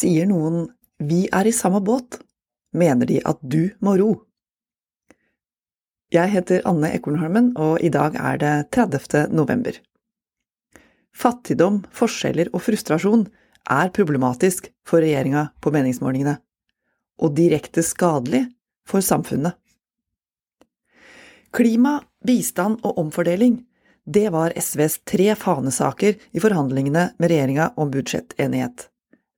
[0.00, 2.20] Sier noen vi er i samme båt,
[2.72, 4.10] mener de at du må ro.
[6.10, 9.28] Jeg heter Anne Ekornholmen, og i dag er det 30.
[9.36, 9.76] november.
[11.12, 13.26] Fattigdom, forskjeller og frustrasjon
[13.70, 16.38] er problematisk for regjeringa på meningsmålingene,
[17.20, 18.46] og direkte skadelig
[18.88, 19.58] for samfunnet.
[21.52, 23.58] Klima, bistand og omfordeling,
[24.06, 28.88] det var SVs tre fanesaker i forhandlingene med regjeringa om budsjettenighet.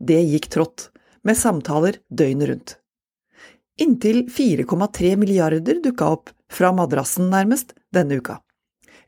[0.00, 0.88] Det gikk trått,
[1.22, 2.76] med samtaler døgnet rundt.
[3.80, 8.40] Inntil 4,3 milliarder dukka opp, fra madrassen nærmest, denne uka.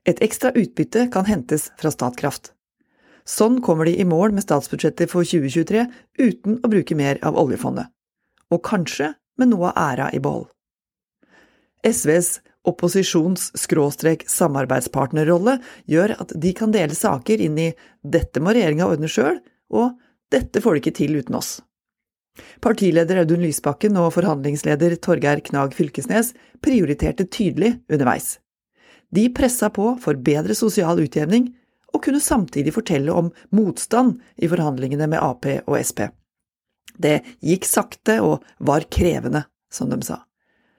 [0.05, 2.53] Et ekstra utbytte kan hentes fra Statkraft.
[3.25, 5.87] Sånn kommer de i mål med statsbudsjettet for 2023
[6.21, 7.87] uten å bruke mer av oljefondet.
[8.51, 10.49] Og kanskje med noe av æra i behold.
[11.87, 15.59] SVs opposisjons-samarbeidspartnerrolle
[15.91, 19.41] gjør at de kan dele saker inn i dette må regjeringa ordne sjøl,
[19.73, 19.91] og
[20.33, 21.61] dette får de ikke til uten oss.
[22.65, 26.33] Partileder Audun Lysbakken og forhandlingsleder Torgeir Knag Fylkesnes
[26.65, 28.39] prioriterte tydelig underveis.
[29.13, 31.51] De pressa på for bedre sosial utjevning,
[31.93, 36.09] og kunne samtidig fortelle om motstand i forhandlingene med Ap og Sp.
[36.97, 40.23] Det gikk sakte og var krevende, som de sa.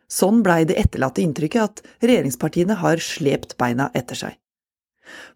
[0.09, 4.39] Sånn blei det etterlatte inntrykket at regjeringspartiene har slept beina etter seg.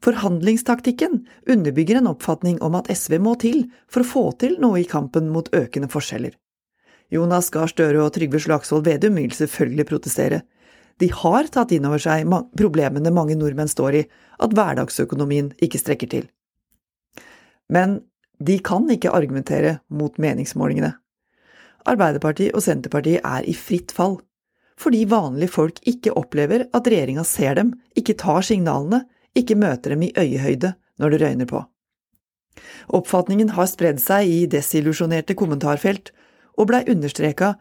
[0.04, 4.88] Forhandlingstaktikken underbygger en oppfatning om at SV må til for å få til noe i
[4.88, 6.36] kampen mot økende forskjeller.
[7.14, 10.42] Jonas Gahr Støre og Trygve Slagsvold Vedum vil selvfølgelig protestere.
[11.00, 14.04] De har tatt inn over seg problemene mange nordmenn står i,
[14.44, 16.30] at hverdagsøkonomien ikke strekker til.
[17.72, 18.02] Men
[18.44, 20.94] de kan ikke argumentere mot meningsmålingene.
[21.88, 24.18] Arbeiderpartiet og Senterpartiet er i fritt fall,
[24.78, 29.06] fordi vanlige folk ikke opplever at regjeringa ser dem, ikke tar signalene,
[29.38, 31.64] ikke møter dem i øyehøyde når det røyner på.
[32.98, 36.12] Oppfatningen har spredd seg i desillusjonerte kommentarfelt,
[36.58, 37.54] og blei understreka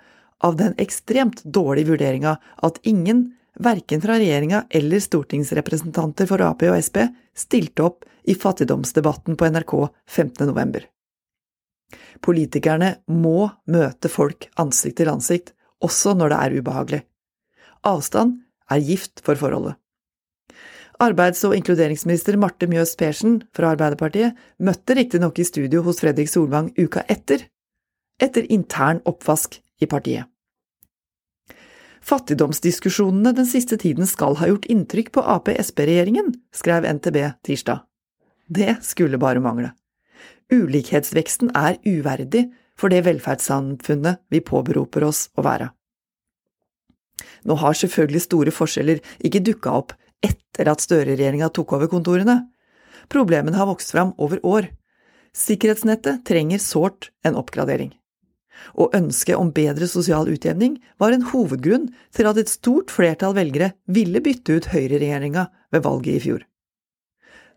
[0.44, 3.26] av den ekstremt dårlige vurderinga at ingen,
[3.60, 9.74] verken fra regjeringa eller stortingsrepresentanter for Ap og Sp, stilte opp i fattigdomsdebatten på NRK
[10.08, 10.46] 15.
[10.48, 10.84] november.
[12.24, 15.52] Politikerne må møte folk ansikt til ansikt,
[15.84, 17.02] også når det er ubehagelig.
[17.86, 18.40] Avstand
[18.72, 19.76] er gift for forholdet.
[21.02, 26.70] Arbeids- og inkluderingsminister Marte Mjøs Persen fra Arbeiderpartiet møtte riktignok i studio hos Fredrik Solvang
[26.78, 27.44] uka etter,
[28.22, 30.24] etter intern oppvask i partiet.
[32.06, 37.82] Fattigdomsdiskusjonene den siste tiden skal ha gjort inntrykk på Ap-Sp-regjeringen, skrev NTB tirsdag.
[38.46, 39.72] Det skulle bare mangle.
[40.54, 42.46] Ulikhetsveksten er uverdig
[42.78, 45.72] for det velferdssamfunnet vi påberoper oss å være.
[47.46, 52.40] Nå har selvfølgelig store forskjeller ikke dukka opp etter at Støre-regjeringa tok over kontorene.
[53.12, 54.70] Problemene har vokst fram over år.
[55.36, 57.92] Sikkerhetsnettet trenger sårt en oppgradering.
[58.80, 63.74] Og ønsket om bedre sosial utjevning var en hovedgrunn til at et stort flertall velgere
[63.84, 65.44] ville bytte ut høyreregjeringa
[65.74, 66.46] ved valget i fjor.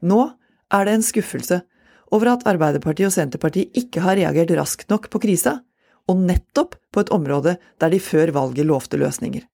[0.04, 0.20] Nå
[0.76, 1.62] er det en skuffelse
[2.12, 5.60] over at Arbeiderpartiet og Senterpartiet ikke har reagert raskt nok på krisa,
[6.10, 9.46] og nettopp på et område der de før valget lovte løsninger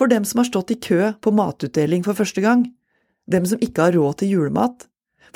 [0.00, 2.64] for dem som har stått i kø på matutdeling for første gang,
[3.28, 4.86] dem som ikke har råd til julemat,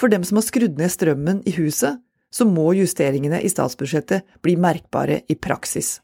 [0.01, 2.01] for dem som har skrudd ned strømmen i huset,
[2.33, 5.99] så må justeringene i statsbudsjettet bli merkbare i praksis.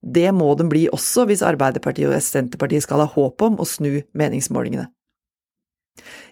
[0.00, 4.04] Det må de bli også hvis Arbeiderpartiet og Senterpartiet skal ha håp om å snu
[4.16, 4.86] meningsmålingene.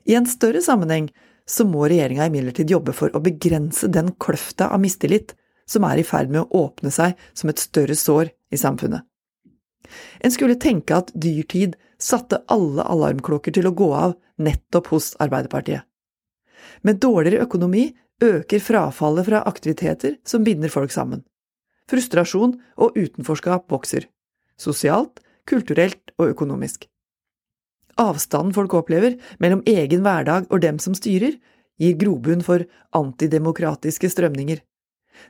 [0.09, 1.11] I en større sammenheng
[1.49, 5.35] så må regjeringa imidlertid jobbe for å begrense den kløfta av mistillit
[5.69, 9.03] som er i ferd med å åpne seg som et større sår i samfunnet.
[10.21, 15.85] En skulle tenke at dyrtid satte alle alarmklokker til å gå av nettopp hos Arbeiderpartiet.
[16.83, 17.91] Med dårligere økonomi
[18.23, 21.23] øker frafallet fra aktiviteter som binder folk sammen.
[21.91, 24.07] Frustrasjon og utenforskap vokser.
[24.59, 26.87] Sosialt, kulturelt og økonomisk.
[28.01, 31.37] Avstanden folk opplever mellom egen hverdag og dem som styrer,
[31.81, 32.65] gir grobunn for
[32.97, 34.63] antidemokratiske strømninger.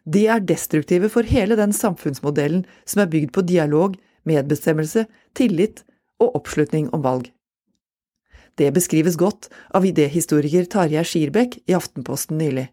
[0.04, 3.96] De er destruktive for hele den samfunnsmodellen som er bygd på dialog
[4.28, 5.84] medbestemmelse, tillit
[6.22, 7.30] og oppslutning om valg.
[8.58, 12.68] Det beskrives godt av idéhistoriker Tarjei Skirbekk i Aftenposten nylig.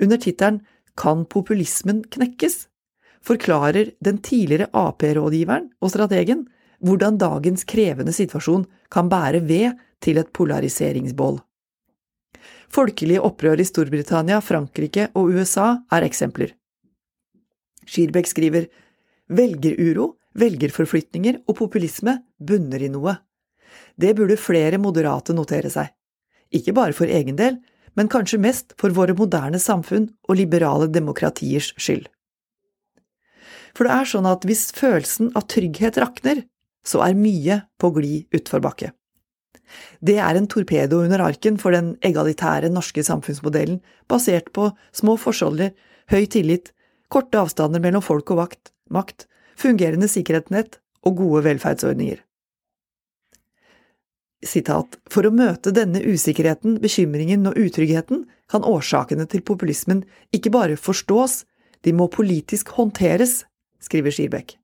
[0.00, 0.62] Under tittelen
[0.96, 2.66] Kan populismen knekkes?
[3.24, 6.46] forklarer den tidligere Ap-rådgiveren og strategen
[6.80, 11.36] hvordan dagens krevende situasjon kan bære ved til et polariseringsbål.
[12.70, 16.54] Folkelige opprør i Storbritannia, Frankrike og USA er eksempler.
[17.84, 18.68] Skirbekk skriver
[19.28, 23.16] velgeruro Velgerforflytninger og populisme bunner i noe.
[23.98, 25.90] Det burde flere moderate notere seg.
[26.54, 27.58] Ikke bare for egen del,
[27.98, 32.06] men kanskje mest for våre moderne samfunn og liberale demokratiers skyld.
[33.74, 36.44] For det er sånn at hvis følelsen av trygghet rakner,
[36.86, 38.90] så er mye på glid utforbakke.
[40.02, 43.78] Det er en torpedo under arken for den egalitære norske samfunnsmodellen,
[44.10, 45.70] basert på små forskjeller,
[46.10, 46.72] høy tillit,
[47.10, 49.28] korte avstander mellom folk og vakt, makt,
[49.60, 52.20] fungerende sikkerhetsnett og gode velferdsordninger.
[54.40, 60.80] Sitat, For å møte denne usikkerheten, bekymringen og utryggheten kan årsakene til populismen ikke bare
[60.80, 61.44] forstås,
[61.84, 63.44] de må politisk håndteres,
[63.80, 64.56] skriver Skirbekk.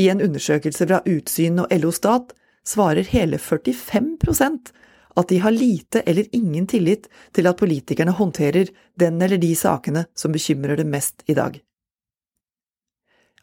[0.00, 2.34] I en undersøkelse fra Utsyn og LO Stat
[2.66, 4.72] svarer hele 45%
[5.14, 10.06] at de har lite eller ingen tillit til at politikerne håndterer den eller de sakene
[10.18, 11.60] som bekymrer dem mest i dag.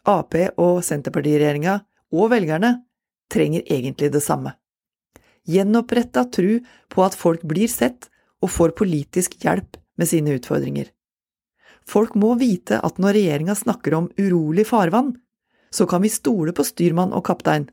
[0.07, 1.81] Ap og Senterpartiregjeringa,
[2.11, 2.81] og velgerne,
[3.31, 4.55] trenger egentlig det samme.
[5.47, 6.59] Gjenoppretta tru
[6.91, 8.09] på at folk blir sett
[8.41, 10.89] og får politisk hjelp med sine utfordringer.
[11.87, 15.15] Folk må vite at når regjeringa snakker om urolig farvann,
[15.71, 17.69] så kan vi stole på styrmann og kaptein,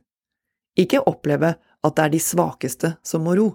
[0.79, 3.49] ikke oppleve at det er de svakeste som må ro.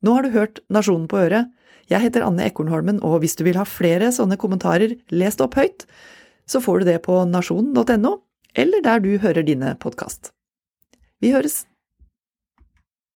[0.00, 1.50] Nå har du hørt Nasjonen på øret.
[1.90, 5.84] Jeg heter Anne Ekornholmen, og hvis du vil ha flere sånne kommentarer lest opp høyt,
[6.50, 8.16] så får du det på nasjonen.no,
[8.58, 10.32] eller der du hører dine podkast.
[11.22, 11.69] Vi høres!